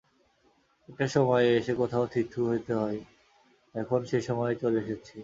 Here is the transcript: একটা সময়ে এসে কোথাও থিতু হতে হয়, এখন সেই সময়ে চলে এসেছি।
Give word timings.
একটা 0.89 1.05
সময়ে 1.07 1.47
এসে 1.59 1.73
কোথাও 1.73 2.05
থিতু 2.13 2.39
হতে 2.49 2.73
হয়, 2.73 2.99
এখন 3.75 3.99
সেই 4.05 4.23
সময়ে 4.29 4.53
চলে 4.55 4.79
এসেছি। 4.83 5.17